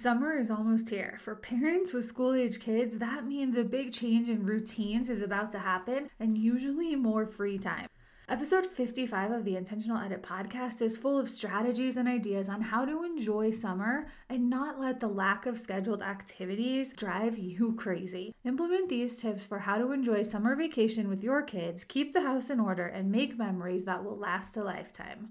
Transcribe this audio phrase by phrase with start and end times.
[0.00, 1.18] Summer is almost here.
[1.20, 5.50] For parents with school age kids, that means a big change in routines is about
[5.50, 7.88] to happen and usually more free time.
[8.28, 12.84] Episode 55 of the Intentional Edit podcast is full of strategies and ideas on how
[12.84, 18.32] to enjoy summer and not let the lack of scheduled activities drive you crazy.
[18.44, 22.50] Implement these tips for how to enjoy summer vacation with your kids, keep the house
[22.50, 25.30] in order, and make memories that will last a lifetime.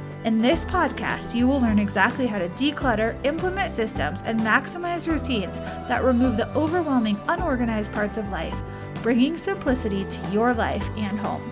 [0.23, 5.59] In this podcast, you will learn exactly how to declutter, implement systems, and maximize routines
[5.59, 8.55] that remove the overwhelming, unorganized parts of life,
[9.01, 11.51] bringing simplicity to your life and home.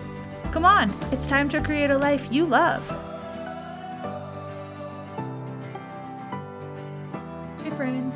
[0.52, 3.09] Come on, it's time to create a life you love.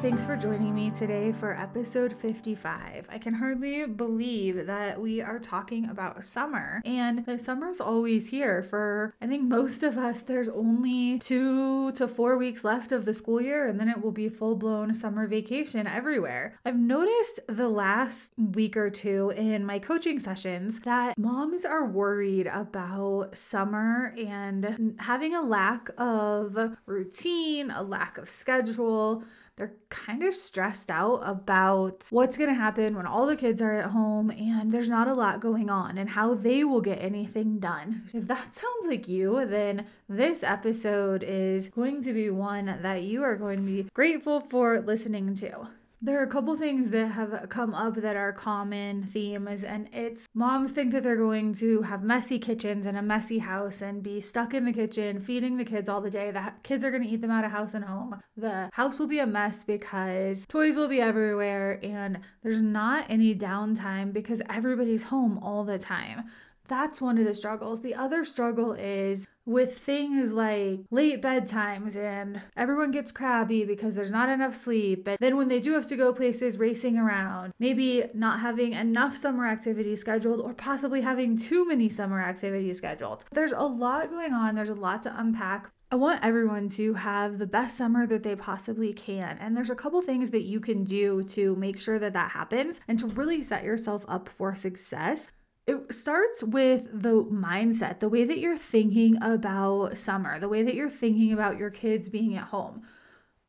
[0.05, 3.07] Thanks for joining me today for episode 55.
[3.09, 8.63] I can hardly believe that we are talking about summer, and the summer's always here.
[8.63, 13.15] For I think most of us, there's only two to four weeks left of the
[13.15, 16.61] school year, and then it will be full blown summer vacation everywhere.
[16.67, 22.47] I've noticed the last week or two in my coaching sessions that moms are worried
[22.49, 29.25] about summer and having a lack of routine, a lack of schedule
[29.57, 33.75] they're kind of stressed out about what's going to happen when all the kids are
[33.75, 37.59] at home and there's not a lot going on and how they will get anything
[37.61, 38.03] done.
[38.13, 43.23] If that sounds like you, then this episode is going to be one that you
[43.23, 45.69] are going to be grateful for listening to
[46.05, 50.27] there are a couple things that have come up that are common themes and it's
[50.35, 54.21] moms think that they're going to have messy kitchens and a messy house and be
[54.21, 56.31] stuck in the kitchen feeding the kids all the day.
[56.31, 58.21] The kids are going to eat them out of house and home.
[58.37, 63.35] The house will be a mess because toys will be everywhere and there's not any
[63.35, 66.25] downtime because everybody's home all the time
[66.67, 67.81] that's one of the struggles.
[67.81, 74.11] The other struggle is with things like late bedtimes and everyone gets crabby because there's
[74.11, 75.07] not enough sleep.
[75.07, 79.17] And then when they do have to go places racing around, maybe not having enough
[79.17, 83.27] summer activities scheduled or possibly having too many summer activities scheduled.
[83.33, 85.71] There's a lot going on, there's a lot to unpack.
[85.93, 89.37] I want everyone to have the best summer that they possibly can.
[89.39, 92.81] And there's a couple things that you can do to make sure that that happens
[92.89, 95.29] and to really set yourself up for success
[95.67, 100.75] it starts with the mindset, the way that you're thinking about summer, the way that
[100.75, 102.83] you're thinking about your kids being at home.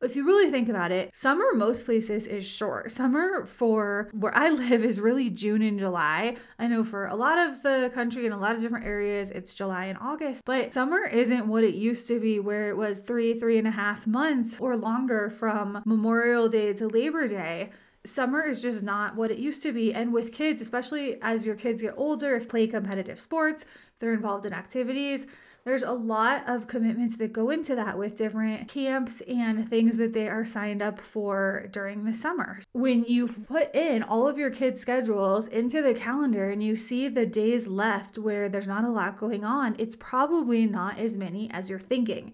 [0.02, 2.92] If you really think about it, summer most places is short.
[2.92, 6.36] Summer for where I live is really June and July.
[6.59, 9.56] I know for a lot of the country and a lot of different areas, it's
[9.56, 13.34] July and August, but summer isn't what it used to be, where it was three,
[13.34, 17.72] three and a half months or longer from Memorial Day to Labor Day
[18.05, 19.93] summer is just not what it used to be.
[19.93, 23.66] And with kids, especially as your kids get older, if play competitive sports,
[23.99, 25.27] they're involved in activities,
[25.66, 30.13] there's a lot of commitments that go into that with different camps and things that
[30.13, 32.59] they are signed up for during the summer.
[32.73, 37.07] When you put in all of your kids' schedules into the calendar and you see
[37.07, 41.49] the days left where there's not a lot going on, it's probably not as many
[41.49, 42.33] as you're thinking.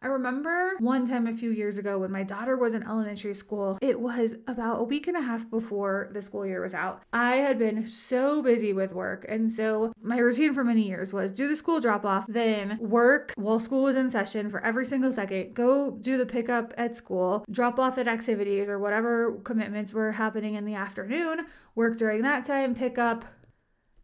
[0.00, 3.78] I remember one time a few years ago when my daughter was in elementary school,
[3.80, 7.02] it was about a week and a half before the school year was out.
[7.12, 9.26] I had been so busy with work.
[9.28, 13.32] And so my routine for many years was do the school drop off, then work
[13.36, 17.44] while school was in session for every single second, go do the pickup at school,
[17.50, 22.44] drop off at activities or whatever commitments were happening in the afternoon, work during that
[22.44, 23.24] time, pick up,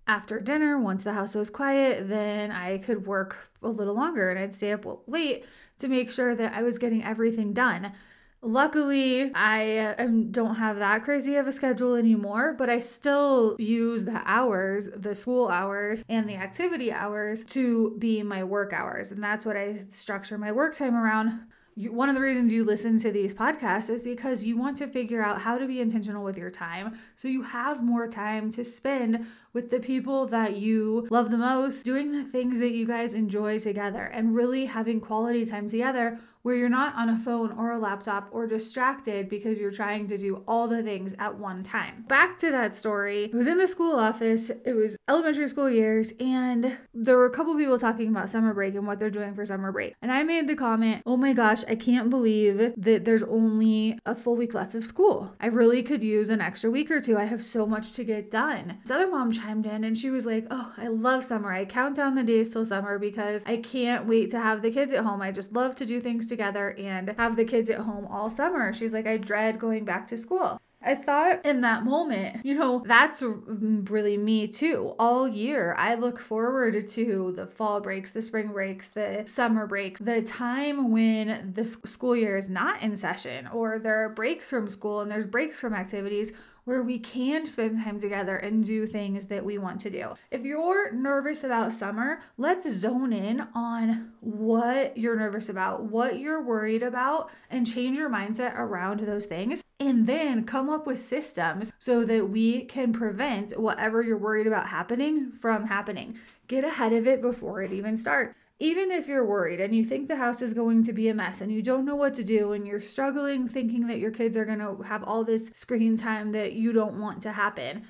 [0.06, 4.38] after dinner, once the house was quiet, then I could work a little longer and
[4.38, 5.46] I'd stay up late
[5.84, 7.92] to make sure that I was getting everything done.
[8.40, 9.94] Luckily, I
[10.30, 15.14] don't have that crazy of a schedule anymore, but I still use the hours, the
[15.14, 19.12] school hours, and the activity hours to be my work hours.
[19.12, 21.40] And that's what I structure my work time around.
[21.76, 25.22] One of the reasons you listen to these podcasts is because you want to figure
[25.22, 29.26] out how to be intentional with your time so you have more time to spend
[29.54, 33.58] with the people that you love the most, doing the things that you guys enjoy
[33.58, 37.78] together, and really having quality time together where you're not on a phone or a
[37.78, 42.04] laptop or distracted because you're trying to do all the things at one time.
[42.06, 43.24] Back to that story.
[43.24, 47.30] It was in the school office, it was elementary school years, and there were a
[47.30, 49.94] couple people talking about summer break and what they're doing for summer break.
[50.02, 54.14] And I made the comment, oh my gosh, I can't believe that there's only a
[54.14, 55.34] full week left of school.
[55.40, 57.16] I really could use an extra week or two.
[57.16, 58.76] I have so much to get done.
[58.82, 61.52] This other mom chimed in and she was like, oh, I love summer.
[61.52, 64.92] I count down the days till summer because I can't wait to have the kids
[64.92, 65.22] at home.
[65.22, 68.72] I just love to do things together and have the kids at home all summer.
[68.72, 70.60] She's like, I dread going back to school.
[70.86, 74.94] I thought in that moment, you know, that's mm, really me too.
[74.98, 80.00] All year, I look forward to the fall breaks, the spring breaks, the summer breaks,
[80.00, 84.68] the time when the school year is not in session or there are breaks from
[84.68, 86.32] school and there's breaks from activities
[86.64, 90.14] where we can spend time together and do things that we want to do.
[90.30, 96.42] If you're nervous about summer, let's zone in on what you're nervous about, what you're
[96.42, 99.62] worried about, and change your mindset around those things.
[99.80, 104.68] And then come up with systems so that we can prevent whatever you're worried about
[104.68, 106.16] happening from happening.
[106.46, 110.06] Get ahead of it before it even starts even if you're worried and you think
[110.06, 112.52] the house is going to be a mess and you don't know what to do
[112.52, 116.32] and you're struggling thinking that your kids are going to have all this screen time
[116.32, 117.84] that you don't want to happen,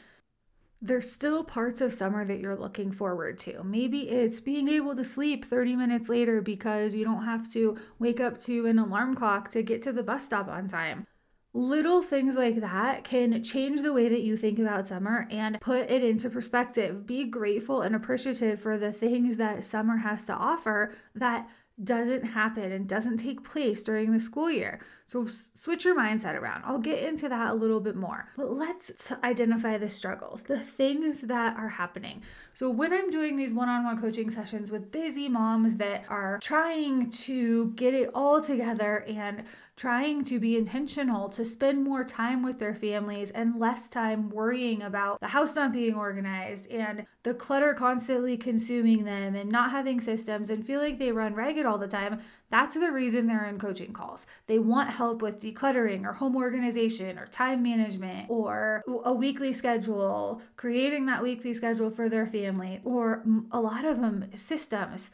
[0.81, 3.63] there's still parts of summer that you're looking forward to.
[3.63, 8.21] Maybe it's being able to sleep 30 minutes later because you don't have to wake
[8.21, 11.07] up to an alarm clock to get to the bus stop on time.
[11.57, 15.89] Little things like that can change the way that you think about summer and put
[15.89, 17.07] it into perspective.
[17.07, 21.49] Be grateful and appreciative for the things that summer has to offer that
[21.83, 24.81] doesn't happen and doesn't take place during the school year.
[25.07, 26.63] So switch your mindset around.
[26.65, 28.29] I'll get into that a little bit more.
[28.37, 32.23] But let's identify the struggles, the things that are happening.
[32.55, 37.73] So when I'm doing these one-on-one coaching sessions with busy moms that are trying to
[37.73, 39.43] get it all together and
[39.77, 44.83] trying to be intentional to spend more time with their families and less time worrying
[44.83, 50.01] about the house not being organized and the clutter constantly consuming them and not having
[50.01, 52.21] systems and feel like they run ragged all the time.
[52.51, 54.27] That's the reason they're in coaching calls.
[54.47, 60.41] They want help with decluttering or home organization or time management or a weekly schedule,
[60.57, 65.11] creating that weekly schedule for their family, or a lot of them systems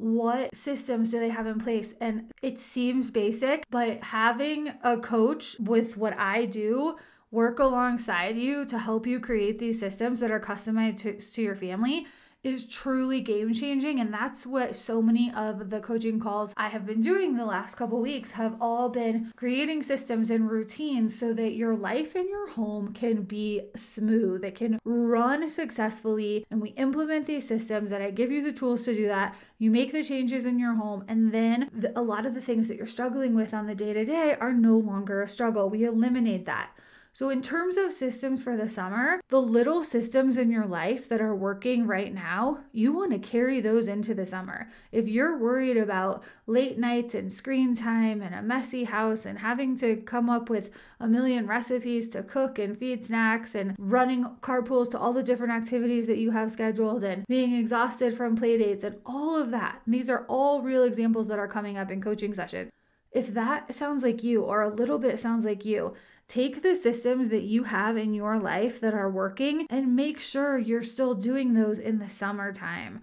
[0.00, 1.94] what systems do they have in place?
[2.00, 6.96] And it seems basic, but having a coach with what I do
[7.30, 11.54] work alongside you to help you create these systems that are customized to, to your
[11.54, 12.06] family
[12.42, 14.00] is truly game changing.
[14.00, 17.76] And that's what so many of the coaching calls I have been doing the last
[17.76, 22.48] couple weeks have all been creating systems and routines so that your life in your
[22.48, 26.46] home can be smooth, it can run successfully.
[26.50, 29.36] And we implement these systems and I give you the tools to do that.
[29.58, 32.66] You make the changes in your home, and then the, a lot of the things
[32.68, 35.68] that you're struggling with on the day to day are no longer a struggle.
[35.68, 36.70] We eliminate that.
[37.12, 41.20] So, in terms of systems for the summer, the little systems in your life that
[41.20, 44.68] are working right now, you want to carry those into the summer.
[44.92, 49.76] If you're worried about late nights and screen time and a messy house and having
[49.78, 50.70] to come up with
[51.00, 55.52] a million recipes to cook and feed snacks and running carpools to all the different
[55.52, 59.80] activities that you have scheduled and being exhausted from play dates and all of that,
[59.84, 62.70] these are all real examples that are coming up in coaching sessions.
[63.10, 65.94] If that sounds like you or a little bit sounds like you,
[66.30, 70.58] Take the systems that you have in your life that are working and make sure
[70.58, 73.00] you're still doing those in the summertime.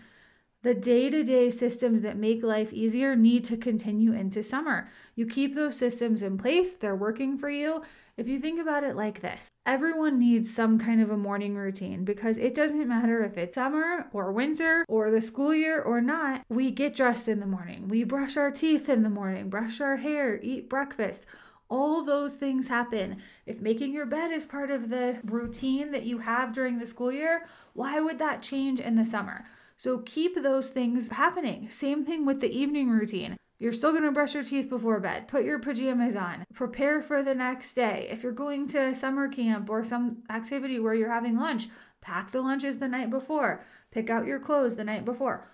[0.62, 4.90] The day to day systems that make life easier need to continue into summer.
[5.16, 7.82] You keep those systems in place, they're working for you.
[8.16, 12.06] If you think about it like this, everyone needs some kind of a morning routine
[12.06, 16.46] because it doesn't matter if it's summer or winter or the school year or not.
[16.48, 19.98] We get dressed in the morning, we brush our teeth in the morning, brush our
[19.98, 21.26] hair, eat breakfast
[21.70, 23.18] all those things happen.
[23.46, 27.12] If making your bed is part of the routine that you have during the school
[27.12, 29.46] year, why would that change in the summer?
[29.78, 31.70] So keep those things happening.
[31.70, 33.38] Same thing with the evening routine.
[33.60, 35.28] You're still going to brush your teeth before bed.
[35.28, 36.46] Put your pajamas on.
[36.54, 38.08] Prepare for the next day.
[38.12, 41.68] If you're going to summer camp or some activity where you're having lunch,
[42.02, 43.64] pack the lunches the night before.
[43.92, 45.48] Pick out your clothes the night before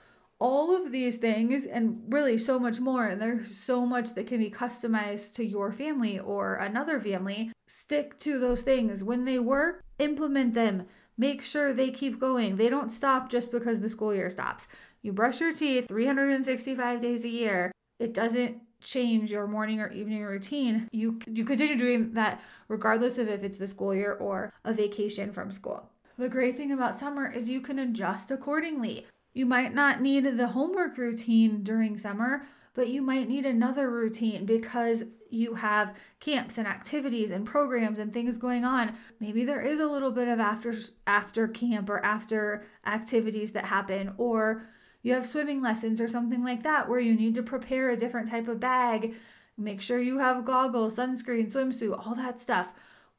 [0.44, 4.40] all of these things and really so much more and there's so much that can
[4.40, 9.04] be customized to your family or another family stick to those things.
[9.06, 10.86] When they work implement them.
[11.18, 12.56] Make sure they keep going.
[12.56, 14.68] They don't stop just because the school year stops.
[15.02, 17.72] You brush your teeth 365 days a year.
[18.00, 20.88] It doesn't change your morning or evening routine.
[20.92, 25.32] You you continue doing that regardless of if it's the school year or a vacation
[25.32, 25.90] from school.
[26.18, 29.06] The great thing about summer is you can adjust accordingly.
[29.34, 32.44] You might not need the homework routine during summer,
[32.76, 38.14] but you might need another routine because you have camps and activities and programs and
[38.14, 38.96] things going on.
[39.20, 40.74] Maybe there is a little bit of after
[41.08, 44.64] after camp or after activities that happen or
[45.02, 48.30] you have swimming lessons or something like that where you need to prepare a different
[48.30, 49.16] type of bag.
[49.58, 52.74] Make sure you have goggles, sunscreen, swimsuit, all that stuff.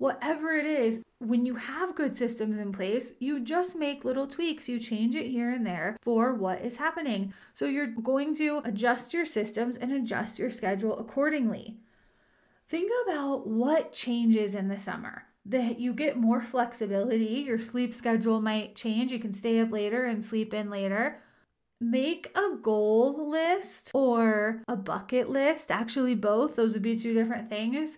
[0.05, 4.69] Whatever it is, when you have good systems in place, you just make little tweaks.
[4.69, 7.33] You change it here and there for what is happening.
[7.55, 11.79] So you're going to adjust your systems and adjust your schedule accordingly.
[12.69, 15.25] Think about what changes in the summer.
[15.47, 19.11] That you get more flexibility, your sleep schedule might change.
[19.11, 21.23] You can stay up later and sleep in later.
[21.81, 25.71] Make a goal list or a bucket list.
[25.71, 26.57] Actually, both.
[26.57, 27.97] Those would be two different things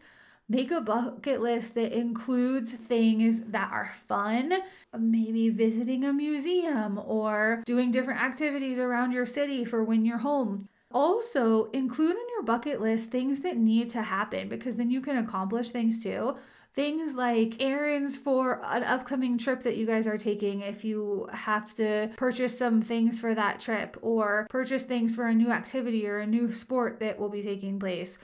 [0.48, 4.52] Make a bucket list that includes things that are fun,
[4.96, 10.68] maybe visiting a museum or doing different activities around your city for when you're home.
[10.92, 15.16] Also, include in your bucket list things that need to happen because then you can
[15.16, 16.36] accomplish things too.
[16.74, 21.74] Things like errands for an upcoming trip that you guys are taking if you have
[21.74, 26.18] to purchase some things for that trip, or purchase things for a new activity or
[26.18, 28.18] a new sport that will be taking place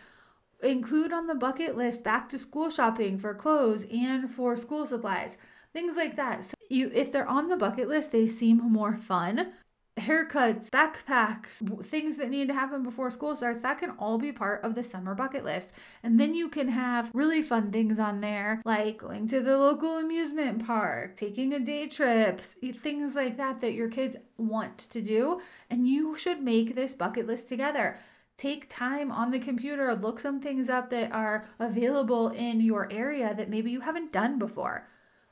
[0.62, 5.36] include on the bucket list back to school shopping for clothes and for school supplies
[5.72, 6.44] things like that.
[6.44, 9.52] So you if they're on the bucket list they seem more fun.
[9.98, 14.64] Haircuts backpacks things that need to happen before school starts that can all be part
[14.64, 15.74] of the summer bucket list.
[16.02, 19.98] And then you can have really fun things on there like going to the local
[19.98, 25.40] amusement park taking a day trip things like that that your kids want to do.
[25.68, 27.98] And you should make this bucket list together
[28.36, 33.34] take time on the computer, look some things up that are available in your area
[33.36, 34.88] that maybe you haven't done before.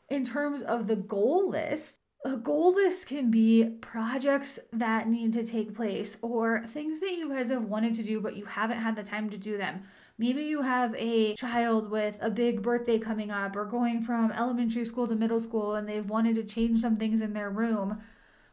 [0.08, 5.44] In terms of the goal list, a goal list can be projects that need to
[5.44, 8.94] take place or things that you guys have wanted to do but you haven't had
[8.94, 9.82] the time to do them.
[10.18, 14.84] Maybe you have a child with a big birthday coming up or going from elementary
[14.84, 18.02] school to middle school and they've wanted to change some things in their room.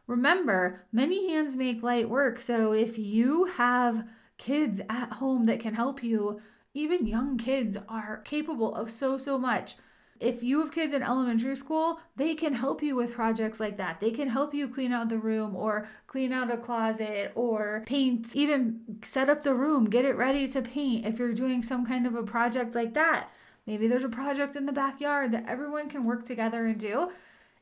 [0.06, 2.40] Remember, many hands make light work.
[2.40, 6.40] So if you have kids at home that can help you.
[6.74, 9.76] Even young kids are capable of so, so much.
[10.20, 14.00] If you have kids in elementary school, they can help you with projects like that.
[14.00, 18.34] They can help you clean out the room or clean out a closet or paint,
[18.34, 22.06] even set up the room, get it ready to paint if you're doing some kind
[22.06, 23.28] of a project like that.
[23.66, 27.12] Maybe there's a project in the backyard that everyone can work together and do.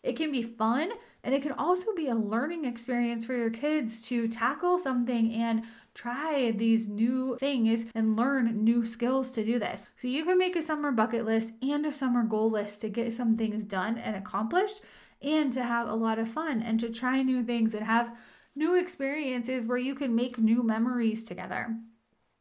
[0.02, 0.92] It can be fun
[1.25, 5.64] and it can also be a learning experience for your kids to tackle something and
[5.97, 9.87] try these new things and learn new skills to do this.
[9.97, 13.12] So you can make a summer bucket list and a summer goal list to get
[13.12, 14.83] some things done and accomplished
[15.23, 18.17] and to have a lot of fun and to try new things and have
[18.55, 21.75] new experiences where you can make new memories together.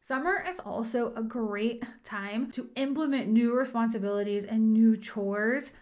[0.00, 5.72] Summer is also a great time to implement new responsibilities and new chores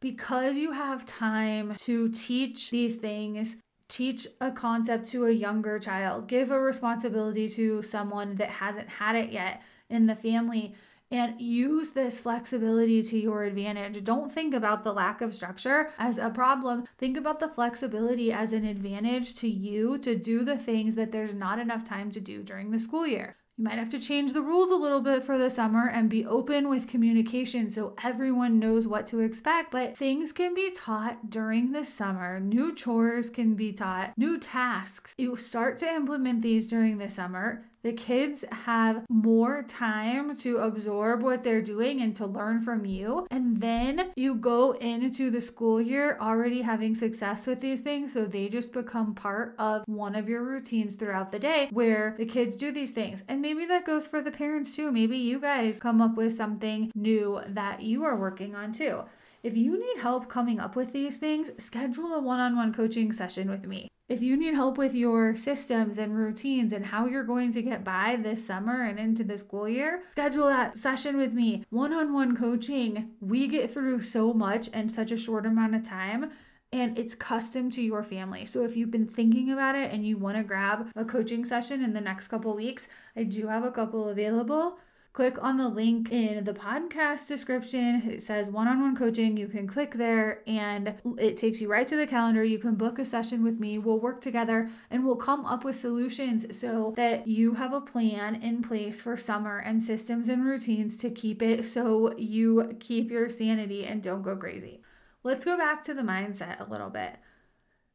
[0.00, 3.56] because you have time to teach these things
[3.92, 9.14] teach a concept to a younger child, give a responsibility to someone that hasn't had
[9.14, 10.74] it yet in the family,
[11.10, 14.02] and use this flexibility to your advantage.
[14.02, 16.84] Don't think about the lack of structure as a problem.
[16.96, 21.34] Think about the flexibility as an advantage to you to do the things that there's
[21.34, 23.36] not enough time to do during the school year.
[23.58, 26.24] You might have to change the rules a little bit for the summer and be
[26.24, 29.70] open with communication so everyone knows what to expect.
[29.70, 32.40] But things can be taught during the summer.
[32.40, 35.14] New chores can be taught, new tasks.
[35.18, 41.22] You start to implement these during the summer the kids have more time to absorb
[41.22, 43.26] what they're doing and to learn from you.
[43.30, 48.12] And then you go into the school year already having success with these things.
[48.12, 52.26] So they just become part of one of your routines throughout the day where the
[52.26, 53.24] kids do these things.
[53.28, 54.92] And maybe that goes for the parents too.
[54.92, 59.02] Maybe you guys come up with something new that you are working on too.
[59.42, 63.10] If you need help coming up with these things, schedule a one on one coaching
[63.10, 63.88] session with me.
[64.12, 67.82] If you need help with your systems and routines and how you're going to get
[67.82, 71.64] by this summer and into the school year, schedule that session with me.
[71.70, 75.82] One on one coaching, we get through so much in such a short amount of
[75.82, 76.30] time
[76.74, 78.44] and it's custom to your family.
[78.44, 81.82] So if you've been thinking about it and you want to grab a coaching session
[81.82, 84.78] in the next couple weeks, I do have a couple available
[85.12, 88.02] click on the link in the podcast description.
[88.10, 89.36] It says one on one coaching.
[89.36, 92.42] You can click there and it takes you right to the calendar.
[92.42, 93.78] You can book a session with me.
[93.78, 98.36] We'll work together and we'll come up with solutions so that you have a plan
[98.36, 103.28] in place for summer and systems and routines to keep it so you keep your
[103.28, 104.80] sanity and don't go crazy.
[105.24, 107.16] let's go back to the mindset a little bit.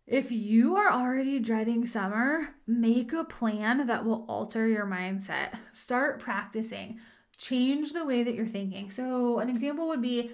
[0.08, 5.56] If you are already dreading summer, make a plan that will alter your mindset.
[5.74, 7.00] Start practicing.
[7.38, 8.90] Change the way that you're thinking.
[8.90, 10.32] So, an example would be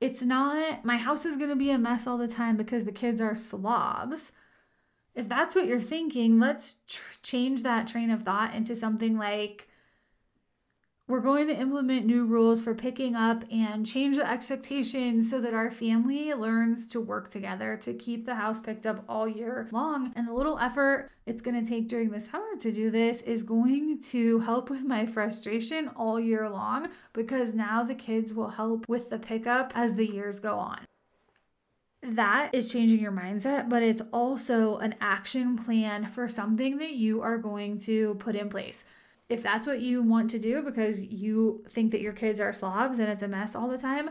[0.00, 2.92] it's not my house is going to be a mess all the time because the
[2.92, 4.30] kids are slobs.
[5.16, 9.68] If that's what you're thinking, let's tr- change that train of thought into something like
[11.08, 15.54] we're going to implement new rules for picking up and change the expectations so that
[15.54, 20.12] our family learns to work together to keep the house picked up all year long.
[20.16, 23.42] And the little effort it's going to take during the summer to do this is
[23.42, 28.88] going to help with my frustration all year long because now the kids will help
[28.88, 30.78] with the pickup as the years go on
[32.02, 37.20] that is changing your mindset, but it's also an action plan for something that you
[37.20, 38.84] are going to put in place
[39.28, 42.98] if that's what you want to do because you think that your kids are slobs
[42.98, 44.10] and it's a mess all the time,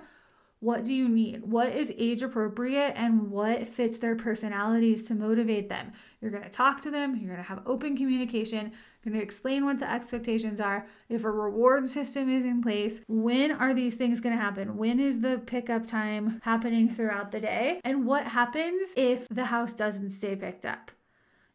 [0.60, 1.44] what do you need?
[1.44, 5.92] What is age appropriate and what fits their personalities to motivate them?
[6.22, 8.72] You're going to talk to them, you're going to have open communication,
[9.04, 10.88] you're going to explain what the expectations are.
[11.08, 14.78] If a reward system is in place, when are these things going to happen?
[14.78, 17.80] When is the pickup time happening throughout the day?
[17.84, 20.92] And what happens if the house doesn't stay picked up?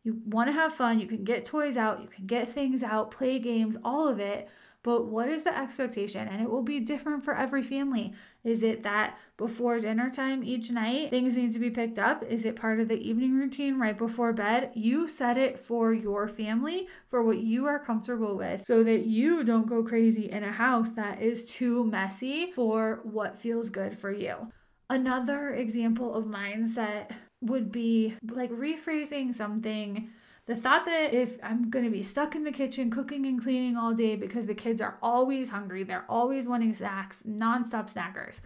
[0.02, 0.98] You want to have fun.
[0.98, 4.48] You can get toys out, you can get things out, play games, all of it.
[4.82, 6.26] But what is the expectation?
[6.26, 8.14] And it will be different for every family.
[8.44, 12.22] Is it that before dinner time each night, things need to be picked up?
[12.22, 14.70] Is it part of the evening routine right before bed?
[14.74, 19.44] You set it for your family, for what you are comfortable with, so that you
[19.44, 24.10] don't go crazy in a house that is too messy for what feels good for
[24.10, 24.50] you.
[24.88, 27.10] Another example of mindset
[27.40, 30.10] would be like rephrasing something.
[30.46, 33.76] The thought that if I'm going to be stuck in the kitchen cooking and cleaning
[33.76, 38.40] all day because the kids are always hungry, they're always wanting snacks, nonstop snackers,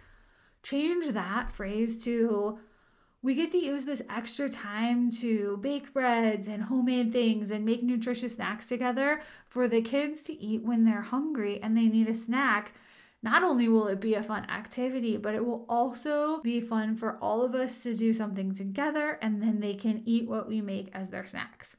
[0.61, 2.59] change that phrase to
[3.25, 7.81] we get to use this extra time to bake breads and homemade things and make
[7.81, 12.13] nutritious snacks together for the kids to eat when they're hungry and they need a
[12.13, 12.73] snack
[13.25, 17.17] not only will it be a fun activity, but it will also be fun for
[17.23, 20.89] all of us to do something together and then they can eat what we make
[20.93, 21.75] as their snacks.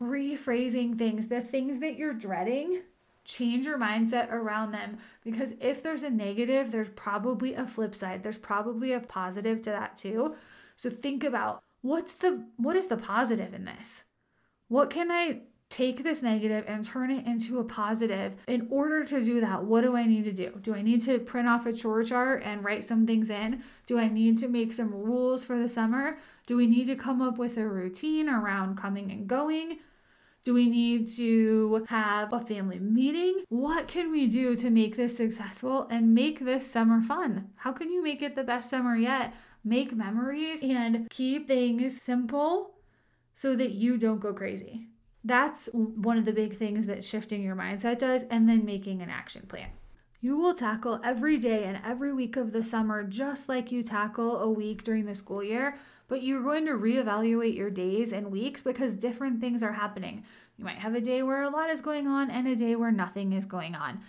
[0.00, 2.82] Rephrasing things, the things that you're dreading,
[3.24, 8.22] change your mindset around them because if there's a negative, there's probably a flip side.
[8.22, 10.36] There's probably a positive to that too.
[10.76, 14.04] So think about what's the what is the positive in this?
[14.68, 15.40] What can I
[15.74, 18.36] take this negative and turn it into a positive.
[18.46, 20.52] In order to do that, what do I need to do?
[20.62, 23.60] Do I need to print off a chore chart and write some things in?
[23.88, 26.18] Do I need to make some rules for the summer?
[26.46, 29.78] Do we need to come up with a routine around coming and going?
[30.44, 33.42] Do we need to have a family meeting?
[33.48, 37.48] What can we do to make this successful and make this summer fun?
[37.56, 39.34] How can you make it the best summer yet?
[39.64, 42.74] Make memories and keep things simple
[43.34, 44.86] so that you don't go crazy.
[45.24, 49.08] That's one of the big things that shifting your mindset does, and then making an
[49.08, 49.68] action plan.
[50.20, 54.40] You will tackle every day and every week of the summer just like you tackle
[54.40, 55.76] a week during the school year,
[56.08, 60.24] but you're going to reevaluate your days and weeks because different things are happening.
[60.56, 62.92] You might have a day where a lot is going on and a day where
[62.92, 64.00] nothing is going on.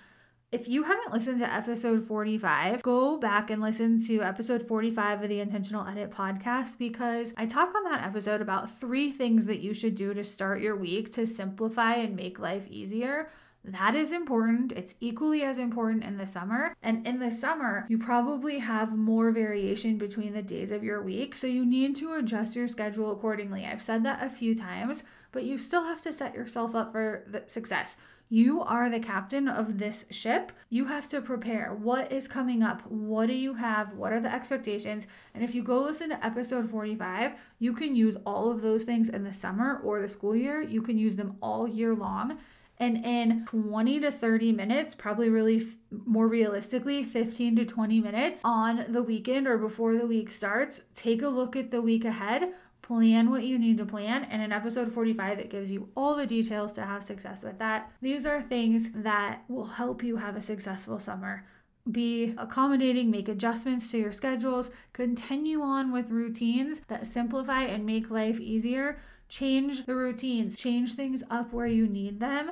[0.55, 5.27] If you haven't listened to episode 45, go back and listen to episode 45 of
[5.27, 9.73] the Intentional Edit podcast because I talk on that episode about three things that you
[9.73, 13.31] should do to start your week to simplify and make life easier.
[13.65, 14.71] That is important.
[14.71, 16.73] It's equally as important in the summer.
[16.81, 21.35] And in the summer, you probably have more variation between the days of your week.
[21.35, 23.65] So you need to adjust your schedule accordingly.
[23.65, 27.25] I've said that a few times, but you still have to set yourself up for
[27.47, 27.97] success.
[28.29, 30.51] You are the captain of this ship.
[30.69, 31.75] You have to prepare.
[31.75, 32.81] What is coming up?
[32.89, 33.93] What do you have?
[33.93, 35.05] What are the expectations?
[35.35, 39.09] And if you go listen to episode 45, you can use all of those things
[39.09, 40.61] in the summer or the school year.
[40.61, 42.39] You can use them all year long.
[42.79, 48.41] And in 20 to 30 minutes, probably really f- more realistically, 15 to 20 minutes
[48.43, 52.53] on the weekend or before the week starts, take a look at the week ahead
[52.85, 54.25] plan what you need to plan.
[54.25, 57.91] And in episode 45, it gives you all the details to have success with that.
[58.01, 61.45] These are things that will help you have a successful summer.
[61.91, 68.11] Be accommodating, make adjustments to your schedules, continue on with routines that simplify and make
[68.11, 68.99] life easier.
[69.29, 72.51] Change the routines, change things up where you need them.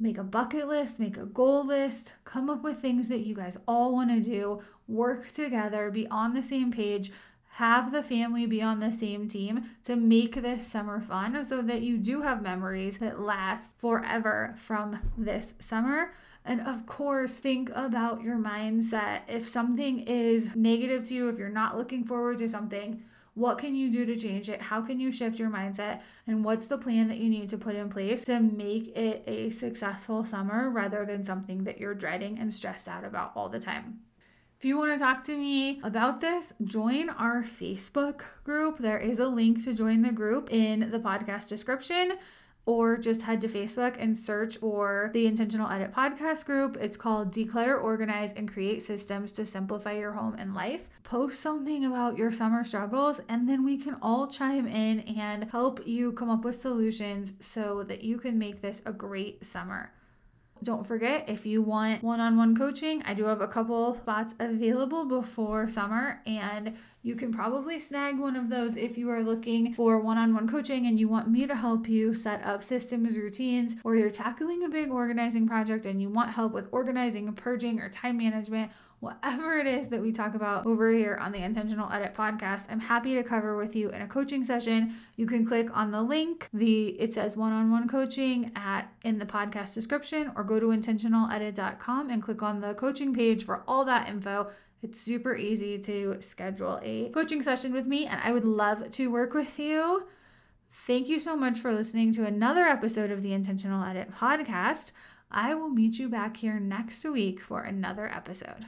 [0.00, 3.58] Make a bucket list, make a goal list, come up with things that you guys
[3.68, 7.12] all want to do, work together, be on the same page
[7.54, 11.82] have the family be on the same team to make this summer fun so that
[11.82, 16.12] you do have memories that last forever from this summer.
[16.44, 19.22] And of course, think about your mindset.
[19.28, 23.02] If something is negative to you, if you're not looking forward to something,
[23.34, 24.62] what can you do to change it?
[24.62, 26.02] How can you shift your mindset?
[26.26, 29.50] And what's the plan that you need to put in place to make it a
[29.50, 34.00] successful summer rather than something that you're dreading and stressed out about all the time?
[34.60, 38.76] If you want to talk to me about this, join our Facebook group.
[38.76, 42.18] There is a link to join the group in the podcast description
[42.66, 46.76] or just head to Facebook and search for the Intentional Edit podcast group.
[46.78, 50.86] It's called Declutter, Organize, and Create Systems to Simplify Your Home and Life.
[51.04, 55.86] Post something about your summer struggles, and then we can all chime in and help
[55.86, 59.90] you come up with solutions so that you can make this a great summer.
[60.62, 64.34] Don't forget, if you want one on one coaching, I do have a couple spots
[64.38, 69.72] available before summer, and you can probably snag one of those if you are looking
[69.72, 73.16] for one on one coaching and you want me to help you set up systems,
[73.16, 77.80] routines, or you're tackling a big organizing project and you want help with organizing purging
[77.80, 78.70] or time management
[79.00, 82.80] whatever it is that we talk about over here on the Intentional Edit podcast, I'm
[82.80, 84.94] happy to cover with you in a coaching session.
[85.16, 89.74] You can click on the link, the it says one-on-one coaching at in the podcast
[89.74, 94.50] description or go to intentionaledit.com and click on the coaching page for all that info.
[94.82, 99.10] It's super easy to schedule a coaching session with me and I would love to
[99.10, 100.06] work with you.
[100.72, 104.92] Thank you so much for listening to another episode of the Intentional Edit podcast.
[105.30, 108.66] I will meet you back here next week for another episode.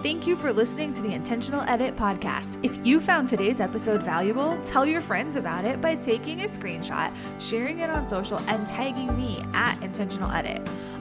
[0.00, 2.64] Thank you for listening to the Intentional Edit podcast.
[2.64, 7.12] If you found today's episode valuable, tell your friends about it by taking a screenshot,
[7.40, 10.64] sharing it on social, and tagging me at Intentional Edit.